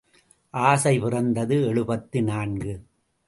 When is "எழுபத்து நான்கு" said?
1.61-2.73